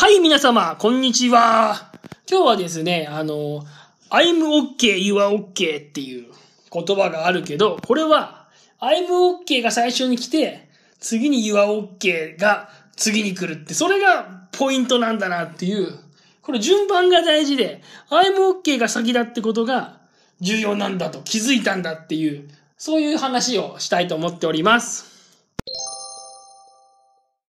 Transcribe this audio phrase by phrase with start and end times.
[0.00, 1.92] はい、皆様、こんにちは。
[2.26, 3.66] 今日はですね、あの、
[4.08, 4.38] I'm
[4.78, 6.32] OK, you are OK っていう
[6.72, 8.48] 言葉があるけど、これは、
[8.80, 9.08] I'm
[9.44, 15.98] OK が最初に来て、次に you are OK が次に来るって、それがポイントなんだなっていう、
[16.40, 19.98] これ順番が大事で、I'm OK が先だってことが
[20.40, 22.48] 重要なんだと気づいたんだっていう、
[22.78, 25.19] そういう話をしたいと思っております。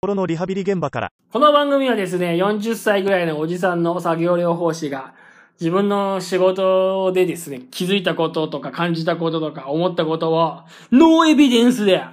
[0.04, 5.14] 心のリハビリ現場からこの番組はですね、40歳ぐらいのおじさんの作業療法士が、
[5.62, 10.60] 自分の仕事でですね、気づいたこととか感じたこととか思ったことを、
[10.92, 12.04] ノーエビデンスで、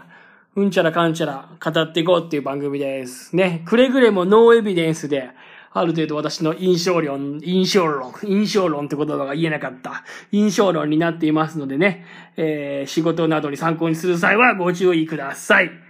[0.54, 3.34] うんちゃらかんちゃら語っていこうっていう番組です。
[3.34, 5.30] ね、くれぐれもノーエビデンスで、
[5.72, 12.04] ある程度私の印象論、印象論、印象論って言葉が言えなかった、印象論になっていますのでね、
[12.36, 15.89] えー、仕事などに参考にする際はご注意ください。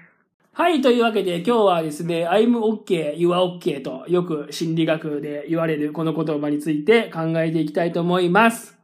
[0.60, 8.76] はい、というわけで今日はですね、I'm OK, you are OK とよく心理学で言われるこの言葉について考えていきたいと思います。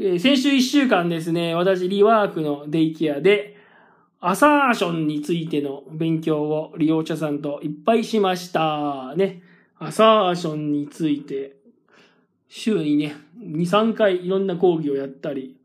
[0.00, 3.56] えー先週1週間ですね、私リワークのデイケアで
[4.18, 9.14] アサーションについての勉強を利用者さんといっぱいしました。
[9.14, 9.42] ね。
[9.78, 11.54] アサーションについて
[12.48, 15.56] 週にね、2、3回いろんな講義をやったり、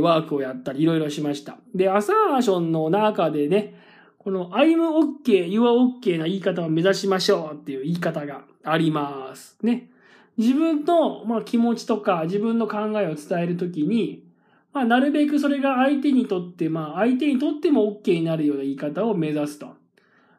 [0.00, 1.58] ワークをやったりいろいろしました。
[1.74, 3.86] で、アサーションの中でね、
[4.18, 4.78] この I'm
[5.24, 9.56] OK, you are OK な言い方を目指しましょうっていう言い方があります。
[9.62, 9.90] ね。
[10.36, 14.24] 自分の、まあ、気持ちとか自分の考えを伝えるときに、
[14.72, 19.74] まあ、なるべくそれが相手にとって、まあ、相手にとっても OK になるような言い方を目指すと。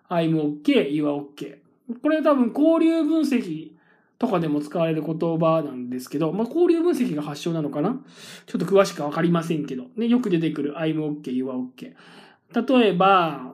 [0.10, 1.58] I'm OK, you are OK。
[2.02, 3.72] これ多分交流分析
[4.20, 8.00] とかでも使われる言葉なんですけど、まあ、交流分析が発祥なのかな？
[8.46, 12.78] ちょっと詳しくわかりませんけど、ね、よく出てくる I'm OK, you are OK。
[12.80, 13.54] 例えば、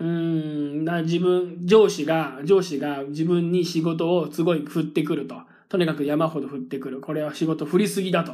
[0.00, 5.36] うん、な自分、上司が、上司が自分に仕事をすごい振ってくると。
[5.68, 7.00] とにかく山ほど振ってくる。
[7.00, 8.32] これは仕事振りすぎだと。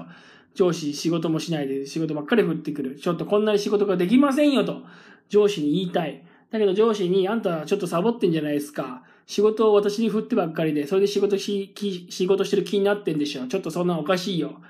[0.54, 2.96] 上司仕事もしないで仕事ばっかり振ってくる。
[2.96, 4.82] ちょっとこんなに仕事ができませんよと。
[5.28, 6.24] 上司に言いたい。
[6.52, 9.02] だけど上司に、あんたちょっとサボってんじゃないですか。
[9.26, 11.74] 仕事を私に振ってばっかりで、それで仕事し、
[12.08, 13.48] 仕事してる気になってんでしょ。
[13.48, 14.60] ちょっとそんなおかしいよ。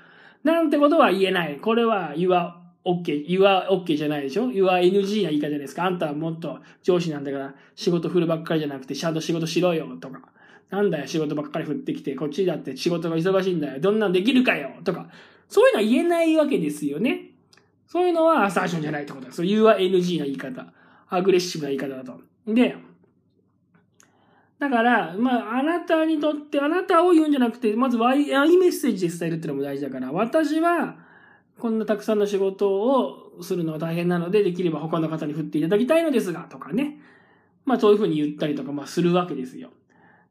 [0.43, 1.57] なんてことは言えない。
[1.57, 5.85] これは言わ、OK、you are OK じゃないでしょ ?you are NG な言い方じゃないですか？
[5.85, 10.21] あんたはもっと上司なんだから仕事振るばっかりじゃなくてちゃんと仕事しろよとか。
[10.69, 13.79] なんだよ仕事ばっかり振ってきて、こっちだって仕事が忙しいんだよ。
[13.79, 15.09] どんなんできるかよとか。
[15.47, 17.31] そういうのは言えないわけですよね。
[17.87, 19.45] そういうのはアサーションじゃないってことです。
[19.45, 20.65] you are NG な言い方。
[21.09, 22.19] アグレッシブな言い方だと。
[22.45, 22.75] で、
[24.59, 30.97] だから、まあ、あなたにとって、あなたを言うんじゃなくて、まず Y メッセージで伝えるってのも大事だから、私は、
[31.59, 36.99] こんなたくさんの仕事をするのは大変なので、できれば他の方に振っていただきたいのですが、とかね。
[37.65, 39.69] まあそういうふうに言ったりとか、まあするわけですよ。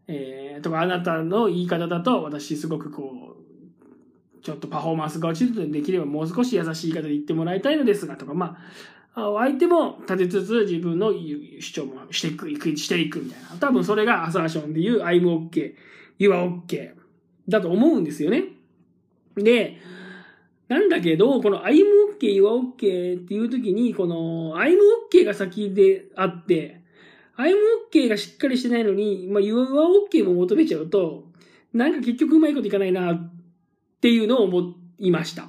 [0.09, 8.57] えー、とか、あなたの言い方だと、私すごくこう、ちょっとパフォーマンスが落ちるので、できればもう少し優しい言い方で言ってもらいたいのですが、とか、ま
[9.15, 13.49] あ、相手も立てつつ自分の主張もしていく、していくみたいな。
[13.59, 15.75] 多分それがアサーションで言う I'm OK,
[16.19, 16.93] you are OK
[17.49, 18.45] だと思うんですよね。
[19.35, 19.79] で、
[20.69, 21.77] なんだけど、この I'm
[22.19, 24.77] OK, you are OK っていう時に、この I'm
[25.13, 26.81] OK が先であって、
[27.39, 27.53] I'm
[27.93, 29.67] OK がしっかりしてないのに、まあ you are
[30.11, 31.25] OK も求めちゃうと、
[31.73, 33.33] なんか結局うまいこといかないなっ
[34.01, 35.49] ていうのを思いました。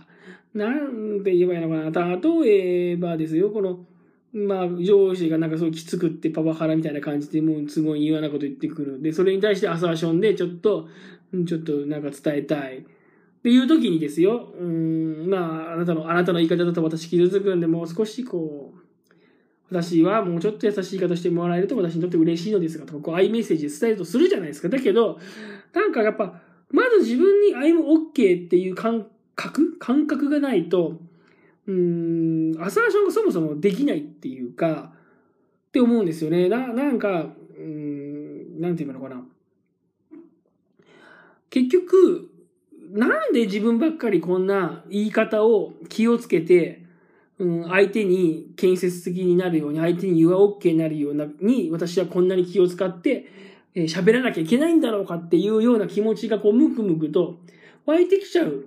[0.53, 2.16] なんて言えばいいのかな。
[2.16, 3.85] 例えばですよ、この、
[4.33, 9.01] まあ、上司がなんかそうきつくってパワハラみたいな感じでもうすごい嫌なこと言ってくる。
[9.01, 10.89] で、それに対してアサーションでちょっと、
[11.47, 12.85] ちょっとなんか伝えたい。
[13.38, 18.80] っていう時にですよ、うん、まあ、あなたの、あなたの言い方だと私傷つくんで、もう少しこう、
[19.70, 24.70] 私はもうちょっと優しい言い方してもらえると私にとって嬉しいのですが、とか、こう、アイメッセージで伝えるとするじゃないですか。
[24.70, 25.20] だけど、
[25.74, 31.00] なんかやっぱ、まず自分に I'm OK っていう感覚感覚がないと、
[31.68, 34.94] うん、アサーションがそもそもできないっていうか、
[35.68, 36.50] って思うんですよね。
[36.50, 39.24] な、なんか、うん、なんていうのかな。
[41.50, 42.30] 結局、
[42.92, 46.84] なんで自分ばっかりこんな言い方を気をつけて、
[47.39, 53.28] うん、相手に建設的になるように、相手に言わ OK になるような、に、私はこんなに気を使って、
[53.75, 57.39] え喋らなきゃいけないんだろうかっていうような気持ちがこう、むくむくと
[57.86, 58.66] 湧いてきちゃう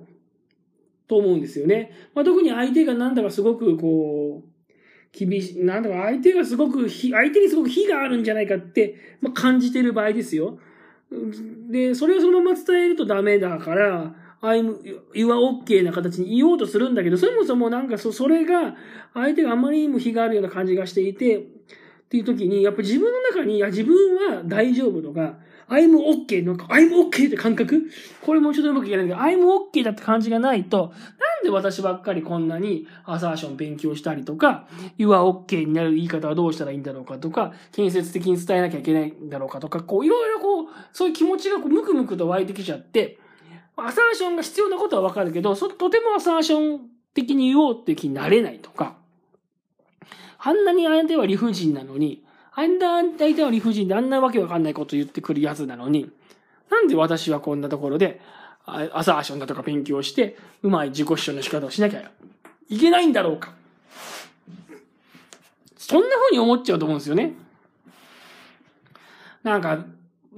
[1.09, 1.91] と思うんですよね。
[2.15, 4.49] まあ、特に相手がなんだかすごくこう、
[5.13, 10.59] 厳しい、なんだか相手がすごく、相手にすごく非があるんじゃないかって、まあ、感じてる場合ですよ。
[11.71, 14.77] で、それをそのまま伝えるとダメだから、I'm,
[15.13, 18.75] you are okay な形に言おうとするんだけど、そもそもなんかそ、それが、
[19.13, 21.43] 相手があまりにも非があるような感じがしていて、っ
[22.11, 23.95] ていう時に、やっぱ自分の中に、いや、自分
[24.35, 27.89] は大丈夫とか、I'm OK なんか、I'm okay って感覚？
[28.23, 29.39] これもうちょっとうまくいかないけど、I'm
[29.73, 34.67] okay だって感じがないと、なんで私ばっかりこんなにアサーション勉強したりとか、
[34.99, 40.50] You are okay になる言い方はどうしたらいいんだろうかとか、建設的に伝えなきゃいけないんだろうかとか、こう、いろいろこう、
[40.93, 43.19] そういう気持ちがこうムクムクと湧いてきちゃって、
[43.77, 46.81] アサーションが必要なことはわかるけど、そとてもアサーション
[47.15, 48.97] 的に言おうって気になれないとか、
[50.39, 56.11] あんなに相手は理不尽なのに、あんな相手は理不尽であんなわけわかんないこと言ってくるやつなのに、
[56.71, 58.21] なんで私はこんなところで、
[58.67, 62.11] あアサーションだとか勉強して、うまい自己主張の仕方をしなきゃ
[62.69, 63.53] いけないんだろうか。
[65.77, 67.33] そんな風に思っちゃうと思うんですよね。
[69.43, 69.85] なんか、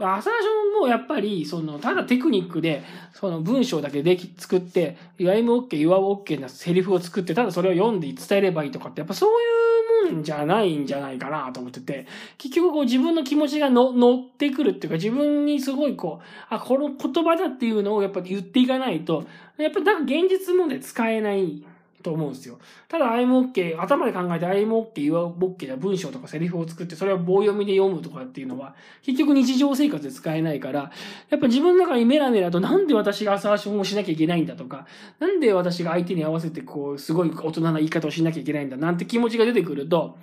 [0.01, 9.73] アサーションもやっぱり、その、ただテクニックで、その文章だけでき、作って、I'm OK, you are OK なセリフを作って、ただそれを読んで伝えればいいとかって、やっぱそういう
[10.15, 12.07] もんじゃないんじゃないかなと思ってて、
[12.39, 19.25] 結局こう自分の気持ちがの乗ってくるっていうか、自分にすごいこう、あ、この言葉だっていうのをやっぱ言っていかないと、
[19.59, 21.65] やっぱなんか現実問題使えない
[22.03, 22.59] と思うんですよ。
[22.89, 30.91] ただ I'm OK、頭で考えて I'm OK、You are OK で文章とかセリフを作って、それを棒読みで読むとかっていうのは、結局日常生活で使えないから、
[31.31, 34.87] やっぱ自分の中にメラメラとなんで私がアサーションをしなきゃいけないんだとか、
[35.19, 40.19] なんで私が相手に合わせてこう、すごい大人な言い方をしなきゃいけないんだなんて気持ちが出てくると、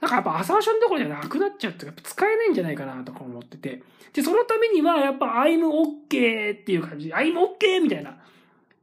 [0.00, 3.82] なんかやっぱアサーションどころじゃなくなっちゃうっていうか、使えないんじゃないかなとか思ってて。
[4.12, 8.18] で、そのためにはやっぱ I'm OK っていう感じ、I'm OK みたいな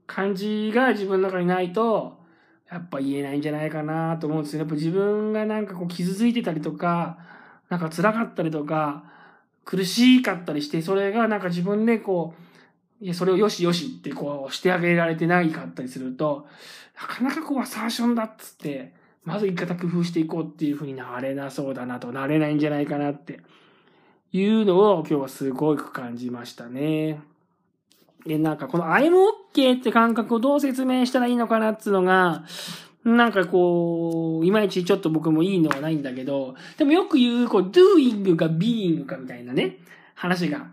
[0.08, 2.23] 感じが自分の中にないと、
[2.72, 4.60] やっぱ言えないんじゃないかなと思うんですよ。
[4.60, 7.18] やっぱ自分がなんかこう傷ついてたりとか、
[7.70, 9.04] なんか辛かったりとか、
[9.66, 12.34] 苦しかったりして、それがなんか自分でこ
[13.02, 16.48] う、いや、それをよしよしってこうしてあげられてないかったりすると、
[16.96, 18.94] なかなかこうアサーションだっつって、
[19.24, 23.40] まず言い方工夫していこうっていう風になれなそうだなと、なれないんじゃないかなって
[24.32, 27.22] いうのを今日はすごく感じましたね。
[28.26, 29.12] で、なんかこの I'm
[29.54, 32.44] OK って感覚をどう説明したらいいのかなっつうのが、
[33.04, 39.78] なんかこう、いまいちちょっと僕もいいのはないんだけど、でもよく言う、こう、doing か being かみたいなね、
[40.16, 40.68] 話が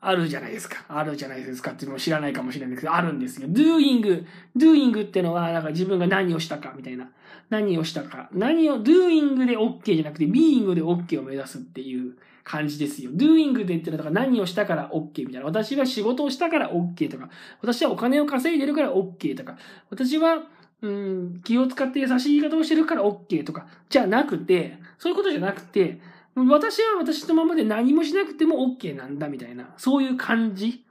[0.00, 0.84] あるじゃないですか。
[0.88, 3.48] あるじゃないですかっていうのも知らないかもしれないけど、あるんですよ。
[3.48, 4.24] doing、
[4.56, 7.08] doing ってのは、なんか自分が何をしたかみたいな。
[7.50, 8.28] 何をしたか。
[8.32, 12.16] 何を、doing で OK じゃなくて、being で OK を目指すっていう
[12.50, 13.12] 感じですよ。
[13.12, 15.44] doing でってるのが何をしたから OK みたいな。
[15.44, 17.30] 私は仕事をしたから OK とか。
[17.62, 19.56] 私はお金を稼いでるから OK とか。
[19.88, 20.42] 私は、
[20.82, 23.68] うん、気を使って優しい言い方をしてるから OK とか。
[23.88, 26.00] じゃなくて、そういうことじゃなくて、
[26.34, 29.72] 私は私のままで何もしなくても OK なんだみたいな。
[29.76, 30.84] そういう感じ。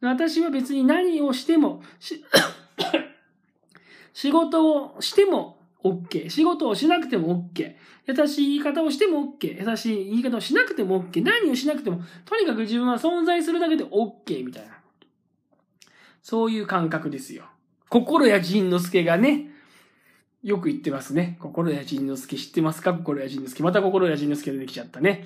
[0.00, 2.24] 私は別に何をしても、し
[4.12, 5.56] 仕事をしても
[5.90, 6.30] OK。
[6.30, 7.74] 仕事をしなくても OK。
[8.06, 9.70] 優しい言い方をしても OK。
[9.70, 11.22] 優しい言い方をしなくても OK。
[11.22, 14.78] 何をしなくても、とにかく自分は存在するだけで OK みたいな。
[16.22, 17.44] そういう感覚ですよ。
[17.88, 19.50] 心や仁之助がね、
[20.42, 21.36] よく言ってますね。
[21.40, 22.94] 心や仁之助知ってますか？
[22.94, 23.62] 心や仁之助。
[23.62, 25.24] また心や仁之助出てきちゃったね。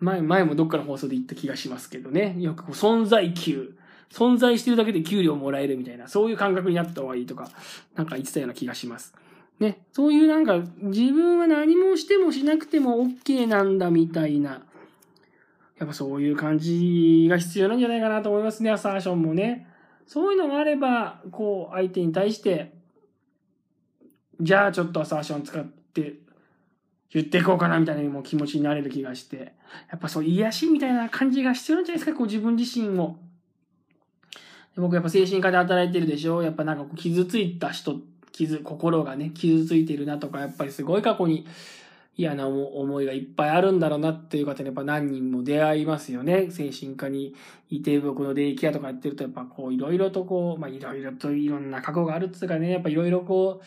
[0.00, 2.36] 前、前もどっかの放送で言った気がしますけどね。
[2.38, 3.76] よく存在給。
[4.10, 7.48] 存在してるだけで給料もらえるみたいな、そういう感覚になった方がいいとか、
[7.94, 9.14] なんか言ってたような気がします。
[9.60, 9.84] ね。
[9.92, 14.62] そういうなんか、自分は何もしてもしなくても OK なんだみたいな。
[15.78, 19.66] やっぱそういう感じが必要なんじゃないかなと思いますね、アサーションもね。
[20.06, 22.72] そういうのがあれば、こう、相手に対して、
[24.40, 26.16] じゃあちょっとアサーション使って
[27.12, 29.54] 言っていこうかなみたいなも気持ちになれる気がして、
[29.90, 33.16] やっぱそう癒しみたいな感じが必要なんじゃないですか、こう自分自身を。
[34.76, 41.46] 僕やっぱ精神科で働いてるでしょやっぱなんかこう傷ついた人って、傷、心がね、傷ついてるなとか、やっぱりすごい過去に
[42.16, 46.50] 嫌な思いがいっぱいあるんだろうなっていう方にやっぱ何人も出会いますよね。
[46.50, 47.34] 精神科に
[47.70, 53.64] いて、僕のデイケアとかやってると、やっぱこういろいろとこう、まあいろいろといろんな過去があるっていうかね、やっぱいろいろこう、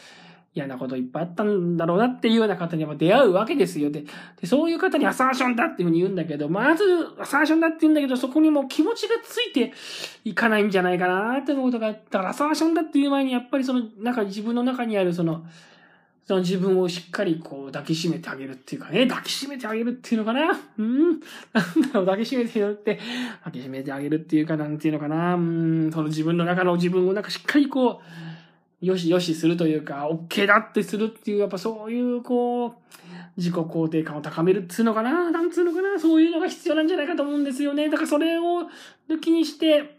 [0.56, 3.92] 嫌なこといっぱいあったんだろうなっていうような方にやっぱ出会うわけですよ。
[3.92, 4.06] で、
[4.40, 6.84] でそういう方にアサーションだっていうふうに言うんだけど、まず
[7.20, 9.74] アサーションだって言うんだけど、そこにもう気持ちがついて
[10.24, 15.46] いかないんじゃないかなって思うことがあったから、アサーションだっていう前にやっぱりその、なんか自分の中にあるその、
[16.28, 20.60] その自分をしっかりこう抱きしめてあげるっていうかね、抱きしめてあげるっていうのかな？
[20.80, 21.02] うん？
[21.10, 21.20] なんだ
[21.94, 23.00] ろう、抱きしめてあげるって、
[23.44, 25.36] 抱きしめてあげるっていうかなんていうのかな？
[25.36, 28.35] うん、その自分の中の自分をなんかしっかりこう、
[28.82, 32.72] よしよしするというか、OK だってするっていう、やっぱそういう、こう、
[33.38, 37.90] 自己肯定感を高めるっつうのかななんつうのかなそういうのが必要なんじゃないかと思うんですよね。
[37.90, 38.70] だからそれを
[39.10, 39.96] 抜きにして、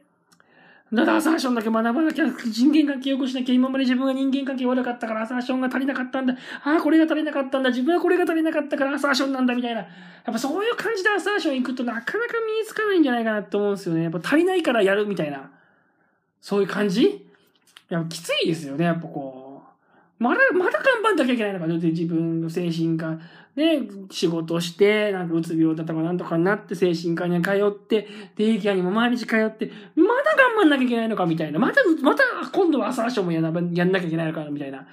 [0.93, 6.35] だからアサーションだけ学ばなきゃ、人間関係良くしなきゃ、今まで自分が人間関係悪かったからアサーションが足りなかったんだ。
[6.63, 7.71] ああ、これが足りなかったんだ。
[7.71, 9.81] 自分はこれが足りなかったからアサーションなんだ、みたいな。
[9.81, 14.05] やっぱそういう感じでアサーション行くとなかなか身につかないんじゃないかなって思うんですよね。
[14.05, 15.51] やっぱ足りないからやるみたいな。
[16.41, 17.26] そういう感じ？
[17.89, 19.63] やっぱきついですよね、やっぱこ
[20.21, 20.23] う。
[20.23, 23.19] まだ、まだ頑張んなきゃいけないのか、ね、自分の精神科、
[23.55, 31.59] ね、仕事して、なんかうつ病だとかなんとかになって、精神科に通って、デイケアにも毎日通って、まだ頑張んなきゃいけないのか、みたいな。
[31.59, 34.87] また、また、今度は朝ショもやんなやんなきゃいけないのか、みたいな。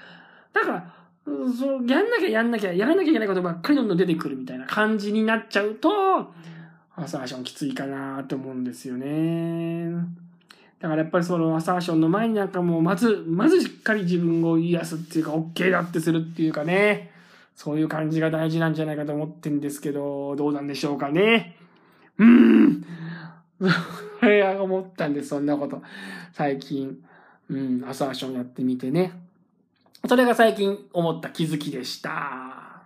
[0.53, 0.93] だから、
[1.25, 6.33] そう、やんなきゃやんなきゃ、やらなきゃいけないことばっかりどんどん出てくるみたいな感じになっちゃうと、
[6.95, 10.22] 朝ーションきついかなと思うんですよね。
[10.83, 17.09] だからやっぱりそのアサーションの前になんかもうまず、まずしっかり自分を癒すっていうか、OK だってするっていうかね。
[17.55, 21.55] そういう感じが大事なんじゃないかと思ってんですけど、どうなんでしょうかね。
[22.17, 22.85] うーん。
[24.19, 25.81] それは思ったんです、そんなこと。
[26.33, 27.01] 最近、
[27.49, 29.13] うん、アサーションやってみてね。
[30.09, 32.83] それが最近思った気づきでした。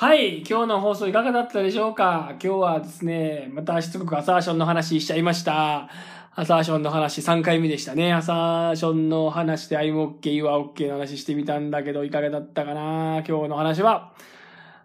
[0.00, 0.44] はい。
[0.48, 2.36] 今日の放送いかがだったでしょうか？
[2.40, 5.90] 今日はですね、またしつこくアサーションの話しちゃいました。
[6.36, 8.12] アサーションの話3回目でしたね。
[8.12, 13.24] アサーションの話で I'm OK, You are OK の話してみたんだけど、いかがだったかな？
[13.26, 14.12] 今日の話は。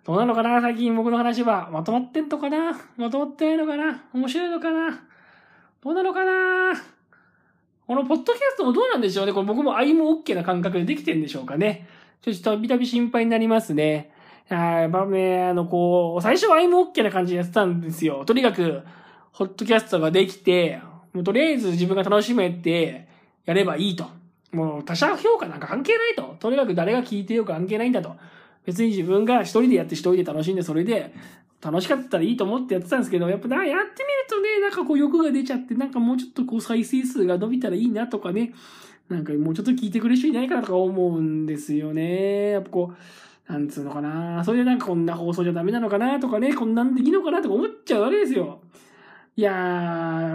[0.03, 0.60] どうなのかな？
[0.62, 1.70] 最近僕の話は。
[1.72, 2.72] まとまってんのかな？
[2.98, 4.03] まとまってないのかな？
[4.15, 5.00] 面白いのかな？
[5.84, 6.74] どうなのかな？
[7.86, 9.34] このポッドキャストもどうなんでしょうね？
[9.34, 11.88] これ僕も I'm OK な感覚でできてんでしょうかね？
[12.24, 14.12] ちょっとたびたび心配になりますね。
[14.50, 18.23] あまあね、あの、こう、最初は I'm OK な感じでやってたんですよ。
[18.25, 18.81] とにかく、
[19.31, 20.79] ホットキャストができて、
[21.13, 23.07] もうとりあえず自分が楽しめて
[23.45, 24.05] やればいいと。
[24.51, 26.35] もう他者評価なんか関係ないと。
[26.39, 28.15] とにかく誰が聞いてようか関係ないんだと。
[28.65, 31.13] 別に自分が一人でやって一人で楽しんでそれで
[31.62, 33.88] 楽しかったらいいと思ってやってたんですけど、やっぱな、やってみる
[34.29, 38.53] とね、なんかこう欲が出ちゃって、なんかもうちょっとこう再生数が伸びたらいいなとかね、
[39.09, 42.51] なんかもうちょっと聞いてくれる人いないかなとか思うんですよね。
[42.51, 42.97] やっぱこう、
[43.47, 44.43] なんつうのかな。
[44.43, 48.62] それでなんかこんな放送じゃダメなのかなとかね、こんなんでいいのかなとか思っちゃうわけですよ。
[49.35, 49.51] いや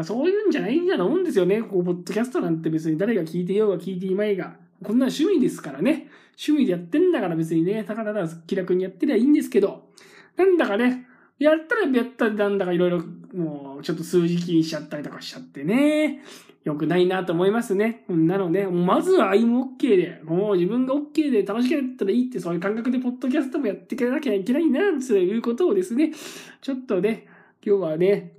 [0.01, 1.63] ー、そういうんじゃないんだと思うんですよね。
[1.63, 4.57] こう、ポッドキャストなんて別に誰が聞いてようが聞いていまいが。
[4.83, 6.09] こんな趣味ですからね。
[6.39, 9.89] 趣味でやってんだから別にね、たかただ気楽にやってりゃいいんですけど、
[10.37, 11.08] なんだかね、
[11.39, 13.03] やったらやったらなんだかいろいろ、
[13.35, 16.23] もう、ちょっと数字気にしちゃったりとかしちゃってね。
[16.65, 18.05] よくないなと思いますね。
[18.09, 26.13] なので、まずは I'm OK で、もう自分が OK で楽しくやったらいいって、そういう感覚でポッドキャストもやっていかなきゃいけないな、ということをですね、
[26.61, 27.27] ちょっとね、
[27.65, 28.35] 今日はね、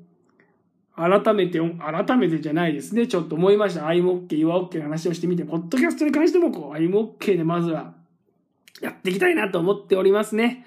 [0.96, 3.08] 改めて、改めてじゃないですね。
[3.08, 3.86] ちょっと思いました。
[3.86, 7.94] I'm OK, You are OK の話をしてみて、ポッドキャストに関しても、こう、I'm OK でまずは、
[8.82, 10.65] やっていきたいなと思っておりますね。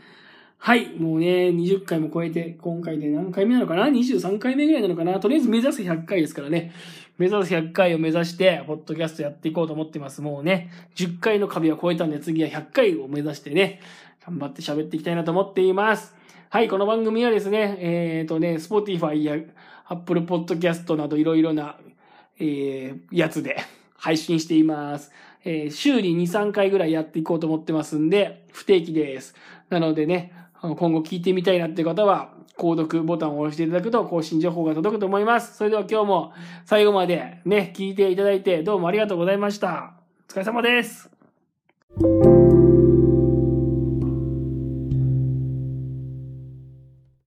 [0.64, 0.94] はい。
[0.96, 5.18] もうね、20回も超えて、今回で何回目なのかな ?23 回目ぐらいなのかな？
[5.18, 6.70] とりあえず目指す100回ですからね。
[7.18, 10.22] 目指す100回を目指して、ポッドキャストやっていこうと思ってます。
[10.22, 13.80] もうね、10回の壁を超えたんで、次は100回を目指してね、
[14.24, 16.14] 頑張って喋っていきたいなと思っています。
[16.48, 19.34] はい、この番組はですね、えっ、ー、とね、Spotify や
[19.88, 21.76] Apple Podcast などいろいろな、
[22.38, 23.56] えー、やつで
[23.98, 25.10] 配信しています。
[25.44, 29.34] えー、週に2、3回ぐらいやっていこうと思ってますんで、不定期です。
[29.68, 35.56] なのでね、今後聞いてみたいなっていう方は、購読ボタンを押していただくと更新情報が届くと思います。
[35.56, 36.32] それでは今日も
[36.64, 39.94] 最後までね、聞いていただいてどうもありがとうございました。
[40.28, 41.21] お疲れ様です。